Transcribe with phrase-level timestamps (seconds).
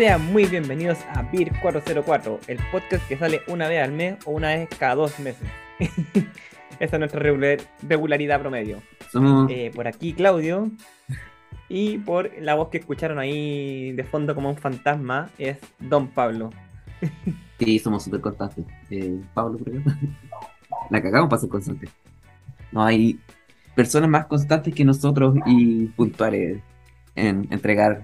[0.00, 4.30] Sean muy bienvenidos a BIR 404, el podcast que sale una vez al mes o
[4.30, 5.46] una vez cada dos meses.
[6.80, 8.78] Esa es nuestra regularidad promedio.
[9.50, 10.70] Eh, por aquí Claudio
[11.68, 16.48] y por la voz que escucharon ahí de fondo como un fantasma es Don Pablo.
[17.58, 18.64] Sí, somos súper constantes.
[18.88, 19.82] Eh, Pablo, creo.
[20.88, 21.90] La cagamos para ser constantes.
[22.72, 23.20] No hay
[23.74, 26.62] personas más constantes que nosotros y puntuales
[27.16, 28.00] en entregar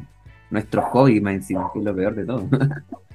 [0.50, 2.48] nuestro hobby más encima, que es lo peor de todo.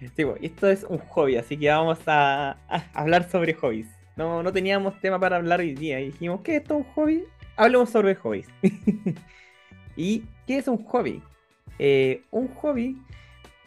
[0.00, 2.56] Esto es un hobby, así que vamos a,
[2.94, 3.86] hablar sobre hobbies.
[4.16, 7.24] No, no teníamos tema para hablar hoy día y dijimos, ¿qué es esto un hobby?
[7.56, 8.48] Hablemos sobre hobbies.
[9.96, 11.22] ¿Y qué es un hobby?
[11.78, 12.96] Eh, un hobby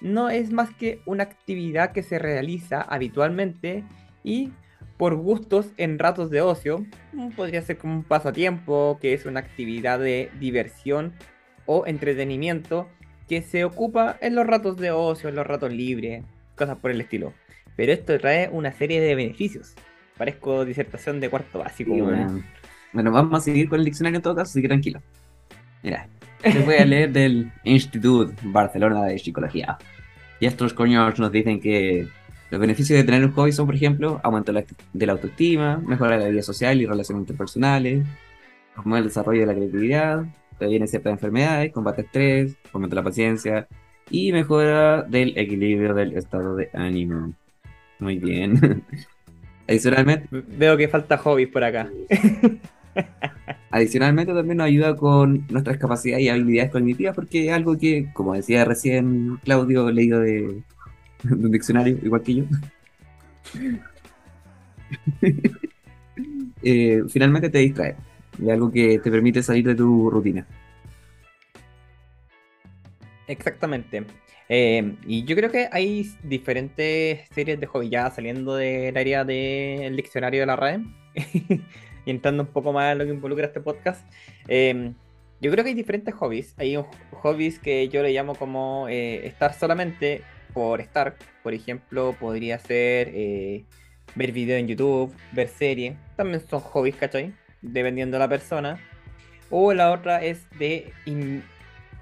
[0.02, 3.84] no es más que una actividad que se realiza habitualmente
[4.24, 4.52] y
[4.98, 6.86] por gustos en ratos de ocio.
[7.36, 11.14] Podría ser como un pasatiempo, que es una actividad de diversión
[11.66, 12.90] o entretenimiento
[13.28, 16.24] que se ocupa en los ratos de ocio, en los ratos libres,
[16.56, 17.34] cosas por el estilo.
[17.76, 19.74] Pero esto trae una serie de beneficios.
[20.18, 21.96] Parezco disertación de cuarto básico.
[21.96, 23.12] bueno.
[23.12, 25.02] vamos a seguir con el diccionario en todo caso, así que tranquilo.
[25.82, 26.08] Mira,
[26.44, 29.78] les voy a leer del Instituto Barcelona de Psicología.
[30.40, 32.08] Y estos coños nos dicen que
[32.52, 36.28] los beneficios de tener un hobby son, por ejemplo, aumento de la autoestima, mejora la
[36.28, 38.06] vida social y relaciones interpersonales,
[38.76, 40.26] promover el desarrollo de la creatividad,
[40.64, 43.68] previene ciertas enfermedades, combate estrés, aumenta la paciencia
[44.10, 47.34] y mejora del equilibrio del estado de ánimo.
[48.00, 48.84] Muy bien.
[49.68, 50.28] Adicionalmente.
[50.32, 51.90] Veo que falta hobbies por acá.
[53.72, 58.34] Adicionalmente también nos ayuda con nuestras capacidades y habilidades cognitivas porque es algo que, como
[58.34, 60.64] decía recién Claudio, leído de,
[61.30, 62.44] un diccionario, igual que yo.
[66.66, 67.98] Eh, finalmente te distrae
[68.40, 70.46] y algo que te permite salir de tu rutina.
[73.28, 74.06] Exactamente.
[74.50, 79.96] Eh, y yo creo que hay diferentes series de hobby ya saliendo del área del
[79.96, 80.84] diccionario de la RAE
[82.06, 84.06] y entrando un poco más en lo que involucra este podcast.
[84.48, 84.94] Eh,
[85.42, 86.54] yo creo que hay diferentes hobbies.
[86.58, 86.78] Hay
[87.12, 90.22] hobbies que yo le llamo como eh, estar solamente
[90.54, 91.16] por estar.
[91.42, 93.12] Por ejemplo, podría ser
[94.16, 95.96] ver videos en YouTube, ver series.
[96.16, 97.34] También son hobbies, ¿cachai?
[97.64, 98.80] Dependiendo de la persona.
[99.50, 100.94] O la otra es de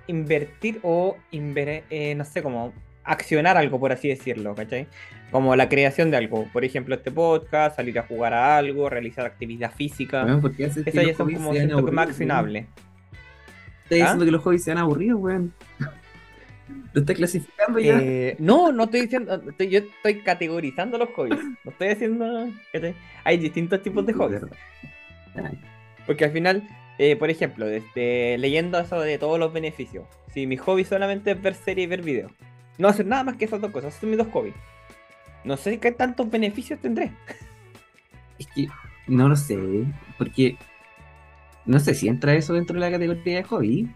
[0.07, 2.73] invertir o, eh, no sé, como
[3.03, 4.87] accionar algo, por así decirlo, ¿cachai?
[5.31, 6.47] Como la creación de algo.
[6.51, 10.25] Por ejemplo, este podcast, salir a jugar a algo, realizar actividad física.
[10.57, 12.67] Eso ya son como siento que más accionable.
[13.83, 14.25] ¿Estás diciendo ¿Ah?
[14.25, 15.53] que los hobbies sean aburridos, weón?
[16.93, 17.99] ¿Lo estás clasificando ya?
[18.01, 19.41] Eh, no, no estoy diciendo.
[19.57, 21.39] yo estoy categorizando los hobbies.
[21.63, 22.49] No estoy haciendo.
[23.23, 24.41] Hay distintos tipos de hobbies.
[26.05, 30.57] Porque al final, eh, por ejemplo, desde, leyendo eso de todos los beneficios, si mi
[30.57, 32.31] hobby solamente es ver series y ver videos,
[32.77, 34.55] no hacer nada más que esas dos cosas, son mis dos hobbies.
[35.43, 37.11] No sé qué tantos beneficios tendré.
[38.37, 38.67] Es que
[39.07, 39.57] no lo sé,
[40.17, 40.57] porque
[41.65, 43.89] no sé si entra eso dentro de la categoría de hobby.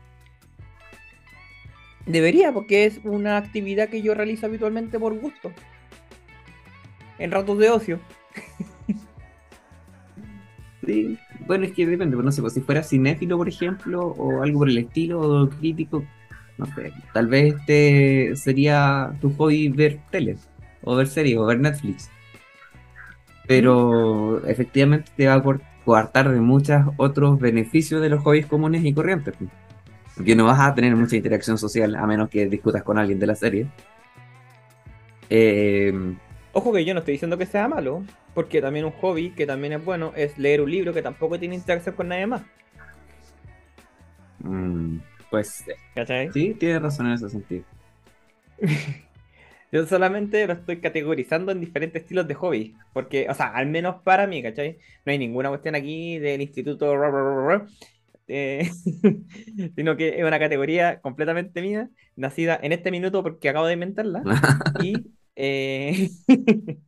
[2.05, 5.51] Debería, porque es una actividad que yo realizo habitualmente por gusto.
[7.17, 7.99] En ratos de ocio.
[10.85, 14.41] Sí, bueno, es que depende, pues, no sé, pues, si fuera cinéfilo, por ejemplo, o
[14.41, 16.03] algo por el estilo, o crítico,
[16.57, 20.37] no sé, tal vez este sería tu hobby ver tele,
[20.83, 22.09] o ver series, o ver Netflix.
[23.47, 25.43] Pero efectivamente te va a
[25.83, 29.35] coartar de muchos otros beneficios de los hobbies comunes y corrientes.
[29.37, 29.51] Pues.
[30.15, 33.27] Porque no vas a tener mucha interacción social a menos que discutas con alguien de
[33.27, 33.67] la serie.
[35.29, 35.93] Eh,
[36.57, 39.73] Ojo que yo no estoy diciendo que sea malo, porque también un hobby que también
[39.73, 42.43] es bueno es leer un libro que tampoco tiene interacción con nadie más.
[44.39, 44.99] Mm,
[45.29, 46.31] pues ¿Cachai?
[46.31, 47.65] sí, tiene razón en ese sentido.
[49.73, 54.01] yo solamente lo estoy categorizando en diferentes estilos de hobby, porque, o sea, al menos
[54.03, 54.77] para mí, ¿cachai?
[55.05, 56.93] No hay ninguna cuestión aquí del instituto,
[58.29, 58.71] eh,
[59.75, 64.23] sino que es una categoría completamente mía, nacida en este minuto porque acabo de inventarla,
[64.81, 66.09] y eh,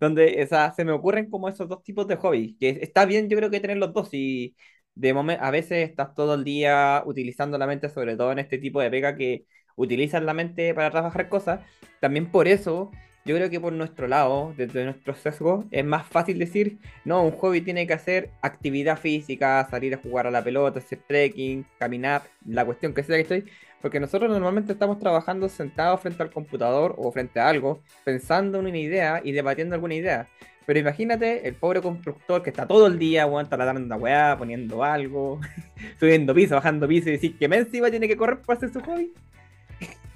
[0.00, 3.50] donde se me ocurren como esos dos tipos de hobbies, que está bien yo creo
[3.50, 4.56] que tener los dos y
[4.94, 8.58] de momento a veces estás todo el día utilizando la mente, sobre todo en este
[8.58, 9.46] tipo de pega que
[9.76, 11.60] utilizan la mente para trabajar cosas,
[12.00, 12.90] también por eso
[13.24, 17.32] yo creo que por nuestro lado, desde nuestro sesgo, es más fácil decir, no, un
[17.32, 22.22] hobby tiene que hacer actividad física, salir a jugar a la pelota, hacer trekking, caminar,
[22.46, 23.44] la cuestión que sea que estoy,
[23.80, 28.66] porque nosotros normalmente estamos trabajando sentados frente al computador o frente a algo, pensando en
[28.66, 30.28] una idea y debatiendo alguna idea.
[30.66, 34.84] Pero imagínate el pobre constructor que está todo el día, weón, taladrando una weá, poniendo
[34.84, 35.40] algo,
[35.98, 39.12] subiendo piso, bajando piso y decir que encima tiene que correr para hacer su hobby.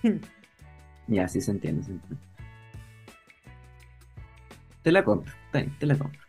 [1.06, 2.16] Ya, sí se entiende, se entiende.
[4.82, 5.32] Te la compro,
[5.78, 6.20] te la compro.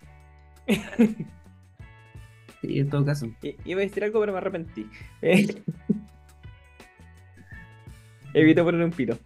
[2.62, 3.28] Sí, en todo caso.
[3.44, 4.90] I- Iba a decir algo, pero me arrepentí.
[8.36, 9.18] Evito poner un pito.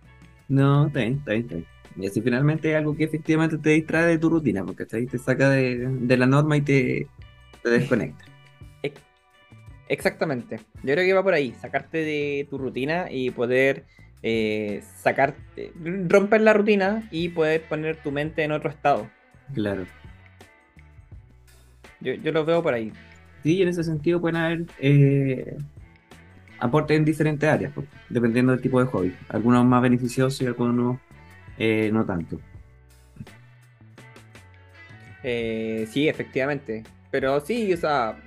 [0.47, 1.67] No, está bien, está bien, está bien.
[1.97, 5.06] Y así finalmente es algo que efectivamente te distrae de tu rutina, porque ¿cachai?
[5.07, 7.07] te saca de, de la norma y te,
[7.63, 8.23] te desconecta.
[8.83, 9.01] Ex-
[9.89, 10.57] Exactamente.
[10.83, 13.85] Yo creo que va por ahí, sacarte de tu rutina y poder
[14.21, 15.73] eh, sacarte,
[16.07, 19.09] romper la rutina y poder poner tu mente en otro estado.
[19.53, 19.85] Claro.
[22.01, 22.94] Yo, yo lo veo por ahí.
[23.44, 25.57] Sí, en ese sentido pueden haber eh,
[26.59, 29.15] aportes en diferentes áreas, pues, dependiendo del tipo de hobby.
[29.29, 31.00] Algunos más beneficiosos y algunos
[31.57, 32.41] eh, no tanto.
[35.23, 36.83] Eh, sí, efectivamente.
[37.09, 38.23] Pero sí, o sea,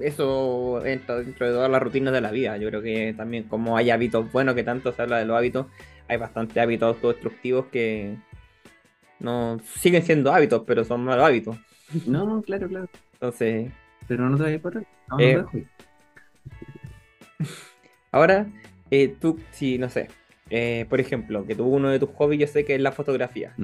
[0.00, 2.56] eso entra dentro de todas las rutinas de la vida.
[2.58, 5.66] Yo creo que también como hay hábitos buenos, que tanto se habla de los hábitos,
[6.08, 8.18] hay bastantes hábitos autodestructivos que
[9.18, 11.56] no siguen siendo hábitos, pero son malos hábitos.
[12.04, 12.88] No, no, claro, claro.
[13.14, 13.72] Entonces,
[14.06, 14.86] Pero no te vayas por ahí.
[15.08, 15.68] No, no Eh, te dejes.
[18.12, 18.46] Ahora,
[18.90, 20.08] eh, tú, si no sé,
[20.50, 23.54] eh, por ejemplo, que tú uno de tus hobbies, yo sé que es la fotografía.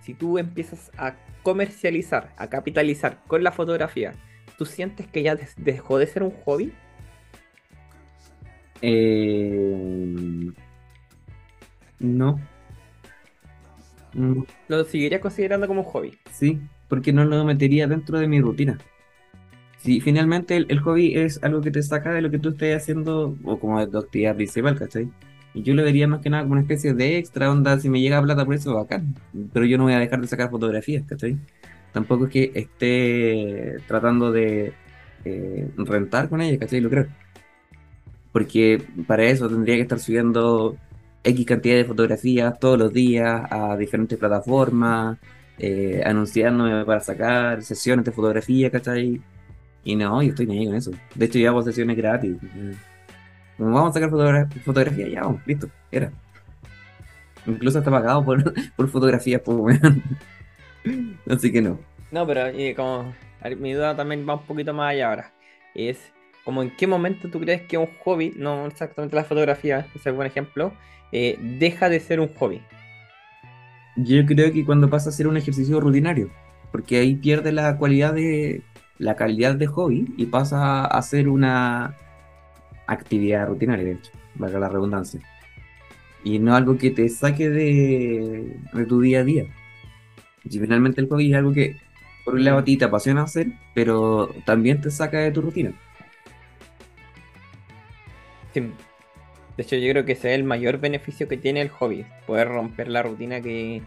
[0.00, 4.12] Si tú empiezas a comercializar, a capitalizar con la fotografía,
[4.58, 6.72] ¿tú sientes que ya dejó de ser un hobby?
[8.82, 10.52] Eh,
[12.00, 12.40] no.
[14.12, 16.18] Mm, ¿Lo seguirías considerando como un hobby?
[16.32, 18.78] Sí, porque no lo metería dentro de mi rutina.
[19.84, 22.74] Si finalmente el, el hobby es algo que te saca de lo que tú estés
[22.74, 25.10] haciendo, o como de tu actividad principal, ¿cachai?
[25.52, 28.00] Y yo lo vería más que nada como una especie de extra onda, si me
[28.00, 29.14] llega plata por eso, bacán.
[29.52, 31.36] Pero yo no voy a dejar de sacar fotografías, ¿cachai?
[31.92, 34.72] Tampoco es que esté tratando de
[35.26, 36.80] eh, rentar con ellas, ¿cachai?
[36.80, 37.06] Lo creo.
[38.32, 40.76] Porque para eso tendría que estar subiendo
[41.22, 45.18] X cantidad de fotografías todos los días a diferentes plataformas,
[45.58, 49.20] eh, anunciándome para sacar sesiones de fotografía, ¿cachai?
[49.84, 50.90] Y no, yo estoy ni ahí con eso.
[51.14, 52.36] De hecho, yo hago sesiones gratis.
[53.58, 56.10] Como vamos a sacar fotogra- fotografía, ya vamos, listo, era.
[57.46, 58.42] Incluso está pagado por,
[58.76, 60.02] por fotografías, pues, weón.
[61.30, 61.78] Así que no.
[62.10, 63.12] No, pero eh, como
[63.58, 65.32] mi duda también va un poquito más allá ahora.
[65.74, 66.12] Es
[66.44, 70.06] como en qué momento tú crees que un hobby, no exactamente la fotografía, ese es
[70.06, 70.72] un buen ejemplo,
[71.12, 72.62] eh, deja de ser un hobby.
[73.96, 76.30] Yo creo que cuando pasa a ser un ejercicio rutinario,
[76.72, 78.62] porque ahí pierde la cualidad de
[78.98, 81.96] la calidad de hobby y pasa a ser una
[82.86, 85.20] actividad rutinaria, de hecho, valga la redundancia.
[86.22, 89.46] Y no algo que te saque de, de tu día a día.
[90.48, 91.76] Si finalmente el hobby es algo que,
[92.24, 95.72] por un lado, a ti te apasiona hacer, pero también te saca de tu rutina.
[98.52, 98.60] Sí.
[99.56, 102.48] De hecho, yo creo que ese es el mayor beneficio que tiene el hobby, poder
[102.48, 103.82] romper la rutina que,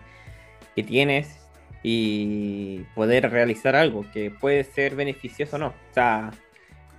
[0.76, 1.47] que tienes
[1.84, 5.68] y poder realizar algo que puede ser beneficioso o no.
[5.68, 6.32] O sea,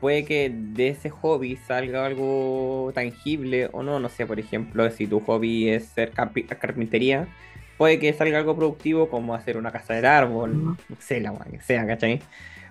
[0.01, 4.01] puede que de ese hobby salga algo tangible o no.
[4.01, 7.29] No sé, por ejemplo, si tu hobby es ser carpi- carpintería,
[7.77, 11.61] puede que salga algo productivo como hacer una casa del árbol, no sé, la que
[11.61, 12.21] sea, ¿cachai?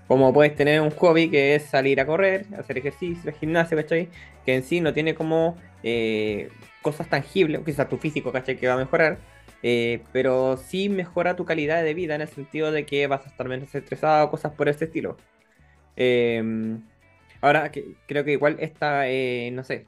[0.08, 4.08] Como puedes tener un hobby que es salir a correr, hacer ejercicio, gimnasio, ¿cachai?
[4.46, 6.50] Que en sí no tiene como eh,
[6.82, 8.56] cosas tangibles, quizás tu físico, ¿cachai?
[8.58, 9.18] Que va a mejorar,
[9.64, 13.30] eh, pero sí mejora tu calidad de vida en el sentido de que vas a
[13.30, 15.18] estar menos estresado, cosas por ese estilo.
[15.98, 16.44] Eh,
[17.42, 19.88] ahora, que, creo que igual esta, eh, no sé,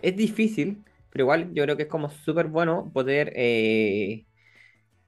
[0.00, 4.26] es difícil, pero igual yo creo que es como súper bueno poder eh,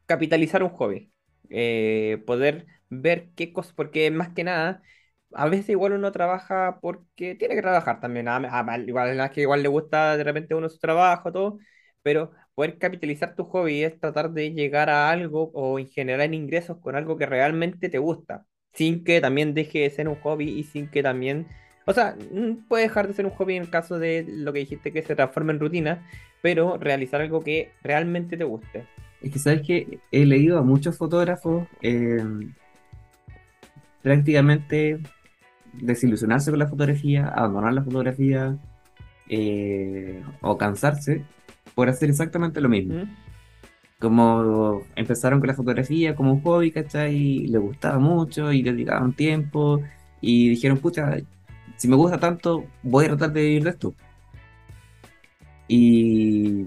[0.07, 1.13] capitalizar un hobby.
[1.51, 4.83] Eh, poder ver qué cosas, porque más que nada,
[5.35, 8.29] a veces igual uno trabaja porque tiene que trabajar también.
[8.29, 11.59] a- a- igual que igual le gusta de repente uno su trabajo, todo,
[12.05, 16.77] pero poder capitalizar tu hobby es tratar de llegar a algo o en generar ingresos
[16.79, 20.65] con algo que realmente te gusta, sin que también deje de ser un hobby y
[20.65, 21.49] sin que también,
[21.87, 22.15] o sea,
[22.69, 25.17] puede dejar de ser un hobby en el caso de lo que dijiste que se
[25.17, 26.07] transforma en rutina,
[26.43, 28.85] pero realizar algo que realmente te guste.
[29.23, 32.23] Es que sabes que he leído a muchos fotógrafos eh,
[34.03, 35.01] prácticamente
[35.73, 38.59] desilusionarse con la fotografía, abandonar la fotografía
[39.31, 41.25] eh, o cansarse
[41.75, 42.95] por hacer exactamente lo mismo.
[43.05, 43.09] ¿Mm?
[44.01, 47.15] Como empezaron con la fotografía como un hobby, ¿cachai?
[47.17, 49.81] Y les gustaba mucho y le dedicaban tiempo
[50.21, 51.17] y dijeron, pucha,
[51.77, 53.95] si me gusta tanto, voy a tratar de vivir de esto.
[55.69, 56.65] Y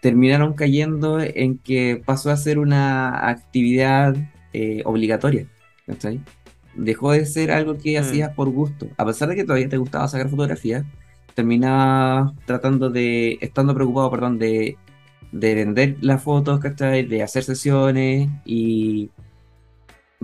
[0.00, 4.16] terminaron cayendo en que pasó a ser una actividad
[4.52, 5.46] eh, obligatoria,
[5.86, 6.20] ¿cachai?
[6.74, 8.02] Dejó de ser algo que Mm.
[8.02, 8.88] hacías por gusto.
[8.96, 10.84] A pesar de que todavía te gustaba sacar fotografías,
[11.34, 14.80] terminaba tratando de, estando preocupado, perdón, de,
[15.30, 17.06] de vender las fotos, ¿cachai?
[17.06, 19.12] De hacer sesiones y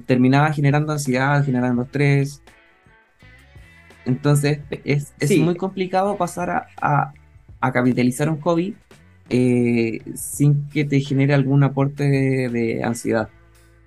[0.06, 2.42] terminaba generando ansiedad, generando estrés.
[4.04, 7.16] Entonces es, es Sí, muy complicado pasar a, a-
[7.60, 8.78] a capitalizar un hobby
[9.28, 13.32] eh, sin que te genere algún aporte de, de ansiedad.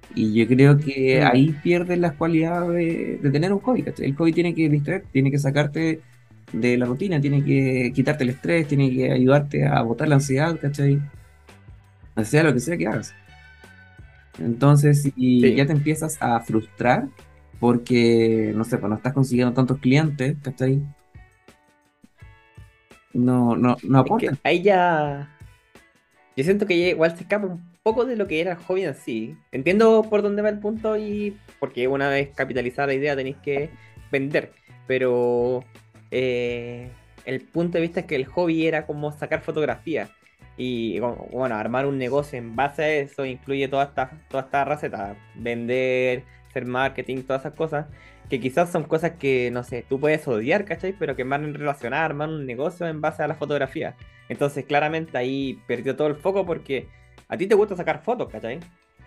[0.10, 4.08] Y yo creo que mm, ahí pierdes las cualidades de, de tener un hobby, ¿cachai?
[4.08, 6.06] El hobby tiene que distraer, tiene que sacarte
[6.52, 10.60] de la rutina, tiene que quitarte el estrés, tiene que ayudarte a botar la ansiedad,
[10.60, 11.00] ¿cachai?
[12.24, 13.14] Sea lo que sea que hagas.
[14.40, 17.08] Entonces, si ya te empiezas a frustrar
[17.60, 20.82] porque, no sé, pues no estás consiguiendo tantos clientes, ¿cachai?
[23.14, 24.40] No, no, no Es que aportan.
[24.44, 25.36] ahí ya.
[26.38, 28.96] Yo siento que igual se escapa un poco de lo que era el hobby en
[28.96, 29.36] sí.
[29.52, 33.70] Entiendo por dónde va el punto y porque una vez capitalizada la idea tenéis que
[34.12, 34.54] vender.
[34.88, 35.64] Pero
[36.12, 36.90] eh,
[37.26, 40.10] el punto de vista es que el hobby era como sacar fotografías.
[40.58, 45.16] Y bueno, armar un negocio en base a eso incluye toda esta, toda esta receta.
[45.36, 47.86] Vender, hacer marketing, todas esas cosas.
[48.30, 50.94] Que quizás son cosas que, no sé, tú puedes odiar, ¿cachai?
[50.98, 53.96] Pero que van relacionar, armar un negocio en base a la fotografía.
[54.28, 56.88] Entonces, claramente ahí perdió todo el foco porque
[57.28, 58.60] a ti te gusta sacar fotos, ¿cachai?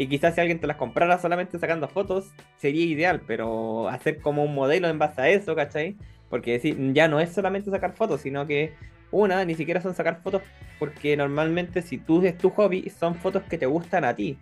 [0.03, 4.43] Y quizás si alguien te las comprara solamente sacando fotos, sería ideal, pero hacer como
[4.43, 5.97] un modelo en base a eso, ¿cachai?
[6.29, 6.61] Porque
[6.93, 8.75] ya no es solamente sacar fotos, sino que
[9.13, 10.43] una, ni siquiera son sacar fotos,
[10.81, 14.37] porque normalmente si tú es tu hobby, son fotos que te gustan a ti.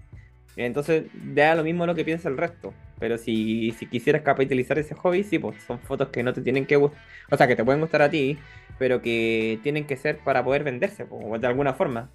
[0.57, 2.73] Entonces, da lo mismo lo que piensa el resto.
[2.99, 6.65] Pero si, si quisieras capitalizar ese hobby, sí, pues son fotos que no te tienen
[6.65, 8.39] que gustar, o sea, que te pueden gustar a ti,
[8.79, 12.09] pero que tienen que ser para poder venderse, po, de alguna forma.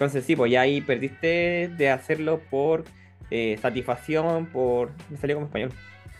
[0.00, 2.84] Entonces sí, pues ya ahí perdiste de hacerlo por
[3.30, 4.92] eh, satisfacción, por...
[5.10, 5.72] Me salió como español.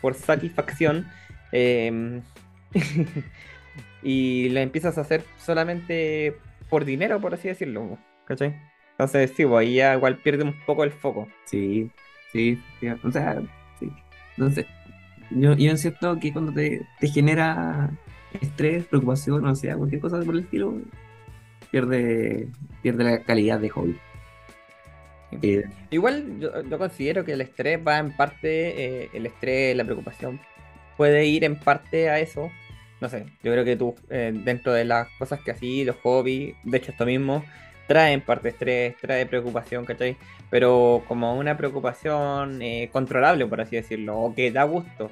[0.02, 1.06] Por satisfacción.
[1.50, 2.20] em,
[4.02, 6.36] y lo empiezas a hacer solamente
[6.68, 7.96] por dinero, por así decirlo.
[8.26, 8.54] ¿Cachai?
[8.90, 11.26] Entonces sí, pues ahí ya igual pierde un poco el foco.
[11.46, 11.90] Sí,
[12.32, 13.40] sí, sí, o sea,
[13.78, 13.90] sí.
[14.36, 14.66] Entonces,
[15.30, 17.90] yo, yo siento que cuando te, te genera
[18.42, 20.74] estrés, preocupación, o sea, cualquier cosa por el estilo,
[21.70, 22.48] pierde,
[22.82, 23.98] pierde la calidad de hobby.
[25.42, 29.84] Eh, Igual yo, yo considero que el estrés va en parte, eh, el estrés, la
[29.84, 30.40] preocupación
[30.96, 32.50] puede ir en parte a eso.
[33.00, 36.54] No sé, yo creo que tú, eh, dentro de las cosas que así, los hobbies,
[36.64, 37.44] de hecho esto mismo,
[37.86, 40.16] trae en parte estrés, trae preocupación, ¿cachai?
[40.50, 45.10] Pero como una preocupación eh, controlable, por así decirlo, o que da gusto.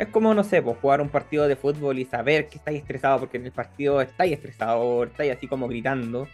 [0.00, 3.20] Es como, no sé, pues jugar un partido de fútbol y saber que estáis estresado
[3.20, 6.26] porque en el partido estáis estresado, estáis así como gritando.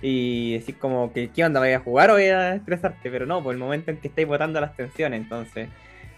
[0.00, 1.60] Y decir como que, ¿qué onda?
[1.60, 3.12] ¿Vais a jugar o vais a estresarte?
[3.12, 5.68] Pero no, por el momento en que estáis botando las tensiones, entonces.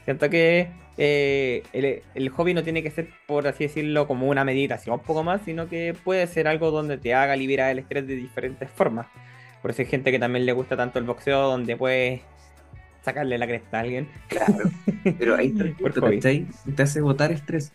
[0.06, 4.42] Siento que eh, el, el hobby no tiene que ser, por así decirlo, como una
[4.42, 8.06] meditación un poco más, sino que puede ser algo donde te haga liberar el estrés
[8.06, 9.08] de diferentes formas.
[9.61, 12.23] Por eso hay gente que también le gusta tanto el boxeo, donde puedes
[13.04, 14.73] sacarle la cresta a alguien claro,
[15.16, 15.54] pero ahí.
[16.02, 16.49] ¿cachai?
[16.76, 17.75] Te hace botar estrés.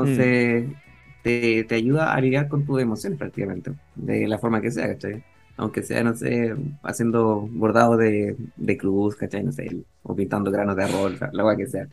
[0.00, 0.76] Mm, Entonces,
[1.22, 5.24] te, te ayuda a lidiar con tus emociones prácticamente, de la forma que sea, ¿cachai?
[5.56, 9.44] Aunque sea, no sé, haciendo bordado de, de cruz, ¿cachai?
[9.44, 11.88] No sé, o pintando granos de arroz, la, hueá que sea.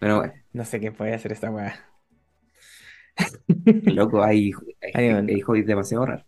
[0.00, 1.88] Pero bueno, no sé qué puede hacer esta weá.
[3.86, 4.52] loco, hay,
[4.92, 6.26] Ay, hay, hay hobbies demasiado raros.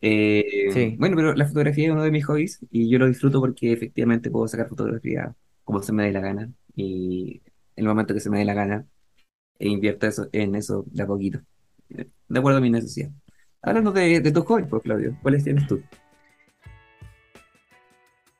[0.00, 0.94] Eh, Sí.
[0.98, 4.30] bueno, pero la fotografía es uno de mis hobbies y yo lo disfruto porque efectivamente
[4.30, 5.34] puedo sacar fotografía
[5.64, 7.42] como se me dé la gana y
[7.76, 8.86] en el momento que se me dé la gana
[9.58, 11.40] e invierto eso, en eso de a poquito,
[11.88, 13.10] de acuerdo a mi necesidad.
[13.62, 15.82] Hablando de, de tus hobbies, pues Claudio, ¿cuáles tienes tú?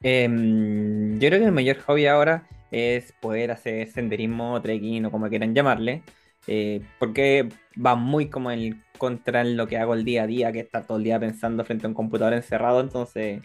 [0.03, 5.29] Em, yo creo que el mayor hobby ahora es poder hacer senderismo, trekking o como
[5.29, 6.03] quieran llamarle,
[6.47, 7.49] eh, porque
[7.85, 10.87] va muy como en contra en lo que hago el día a día, que estar
[10.87, 13.43] todo el día pensando frente a un computador encerrado, entonces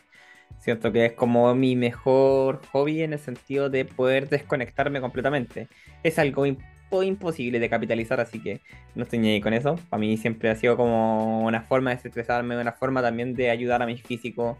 [0.59, 5.67] siento que es como mi mejor hobby en el sentido de poder desconectarme completamente.
[6.03, 8.61] Es algo impo- imposible de capitalizar, así que
[8.95, 9.75] no estoy ni ahí con eso.
[9.89, 13.81] Para mí siempre ha sido como una forma de desestresarme, una forma también de ayudar
[13.81, 14.57] a mi físico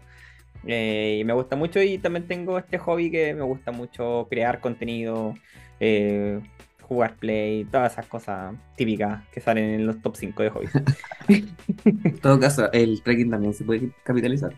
[0.66, 4.60] eh, y me gusta mucho y también tengo este hobby que me gusta mucho crear
[4.60, 5.34] contenido,
[5.80, 6.40] eh,
[6.92, 10.72] jugar play, todas esas cosas típicas que salen en los top 5 de hobbies.
[12.04, 14.54] En todo caso, el trekking también se puede capitalizar.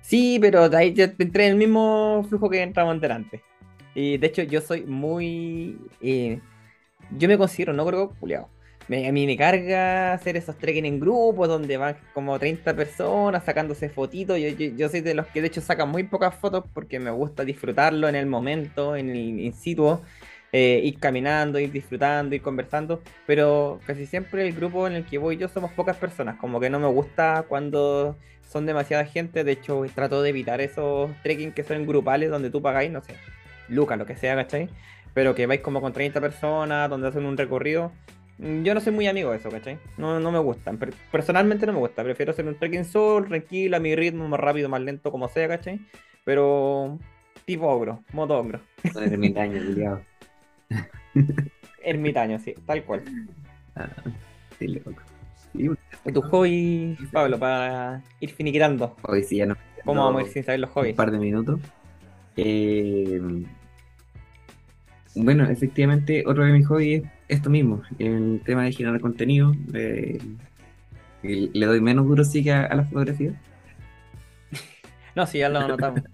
[0.00, 3.42] Sí, pero de ahí ya entré en el mismo flujo que entramos delante.
[3.94, 5.78] Y de hecho yo soy muy...
[6.00, 6.40] eh,
[7.10, 8.48] yo me considero no creo culiao.
[8.88, 13.44] Me, a mí me carga hacer esos trekking en grupo donde van como 30 personas
[13.44, 14.38] sacándose fotitos.
[14.38, 17.10] Yo, yo, yo soy de los que de hecho sacan muy pocas fotos porque me
[17.10, 20.00] gusta disfrutarlo en el momento, en el in situ.
[20.52, 25.18] Eh, ir caminando, ir disfrutando, ir conversando, pero casi siempre el grupo en el que
[25.18, 28.16] voy yo somos pocas personas, como que no me gusta cuando
[28.48, 32.60] son demasiada gente, de hecho trato de evitar esos trekking que son grupales donde tú
[32.60, 33.14] pagáis, no sé,
[33.68, 34.68] lucas, lo que sea, ¿cachai?
[35.14, 37.92] Pero que vais como con 30 personas, donde hacen un recorrido.
[38.38, 39.78] Mm, Yo no soy muy amigo de eso, ¿cachai?
[39.98, 40.78] No, no me gustan.
[40.78, 42.02] Per- Personalmente no me gusta.
[42.02, 45.48] Prefiero hacer un trekking solo, tranquilo, a mi ritmo, más rápido, más lento, como sea,
[45.48, 45.80] ¿cachai?
[46.24, 46.98] Pero
[47.44, 48.60] tipo ogro, modo ogro.
[48.92, 50.11] Con el
[51.84, 53.02] ermitaño, sí, tal cual.
[53.76, 53.88] Ah,
[54.58, 54.92] sí, loco.
[55.52, 55.68] Sí,
[56.04, 58.96] ¿Y tu hobby, Pablo, para ir finiquitando?
[59.02, 59.56] Hoy sí ya no.
[59.84, 60.94] ¿Cómo no, vamos a ir sin saber los Un hobbies?
[60.96, 61.60] par de minutos.
[62.36, 63.20] Eh,
[65.14, 69.52] bueno, efectivamente, otro de mis hobbies es esto mismo, el tema de generar contenido.
[69.74, 70.18] eh,
[71.22, 73.32] le doy menos duro sí que a, a la fotografía.
[75.14, 76.00] No, sí, ya lo notamos.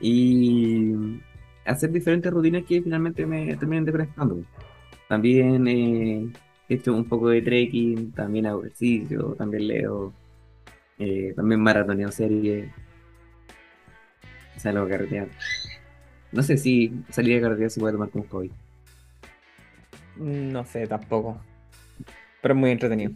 [0.00, 1.20] Y
[1.68, 4.42] hacer diferentes rutinas que finalmente me terminan desconectando.
[5.08, 6.28] También eh,
[6.68, 10.12] he hecho un poco de trekking, también hago ejercicio, también leo,
[10.98, 12.70] eh, también maratoneo series,
[14.56, 15.28] salgo a carretear.
[16.32, 18.50] No sé si salir a carretear se puede tomar como hobby.
[20.16, 21.40] No sé, tampoco.
[22.42, 23.12] Pero es muy entretenido.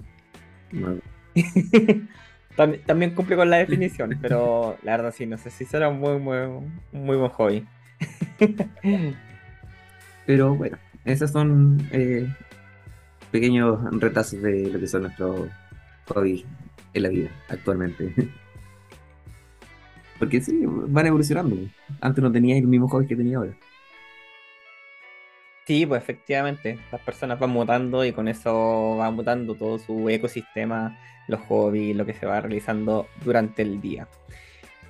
[2.57, 5.99] También, también cumple con la definición, pero la verdad sí, no sé si será un
[5.99, 6.37] muy, muy,
[6.93, 7.67] muy buen hobby.
[10.27, 12.29] Pero bueno, esos son eh,
[13.31, 15.49] pequeños retazos de lo que son nuestros
[16.09, 16.45] hobbies
[16.95, 18.15] en la vida actualmente.
[20.19, 21.57] Porque sí, van evolucionando.
[22.01, 23.55] Antes no tenía el mismo hobby que tenía ahora.
[25.67, 30.99] Sí, pues efectivamente, las personas van mutando y con eso va mutando todo su ecosistema,
[31.29, 34.09] los hobbies, lo que se va realizando durante el día.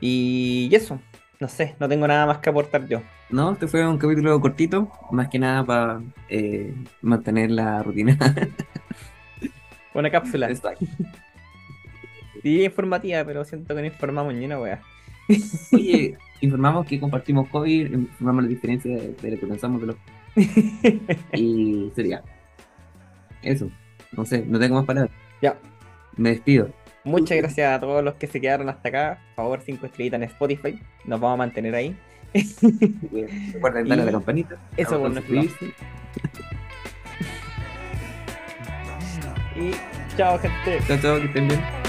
[0.00, 1.00] Y eso,
[1.42, 3.02] no sé, no tengo nada más que aportar yo.
[3.28, 8.16] No, este fue un capítulo cortito, más que nada para eh, mantener la rutina.
[9.94, 10.48] Una cápsula.
[10.48, 10.86] Exacto.
[12.42, 14.80] Sí, informativa, pero siento que no informamos ni una wea.
[15.72, 19.96] Oye, informamos que compartimos hobby, informamos la diferencia de, de lo que pensamos de los
[21.32, 22.22] Y sería
[23.42, 23.68] eso.
[24.12, 25.12] No sé, no tengo más palabras.
[25.40, 25.58] Ya,
[26.16, 26.70] Me despido.
[27.04, 29.18] Muchas gracias a todos los que se quedaron hasta acá.
[29.34, 30.78] Por favor, cinco estrellitas en Spotify.
[31.04, 31.96] Nos vamos a mantener ahí.
[33.52, 34.56] Recuerden darle a la campanita.
[34.76, 35.42] eso por nuestro.
[39.54, 39.72] Y
[40.16, 40.80] chao, gente.
[40.88, 41.81] Chao, chao, que estén bien.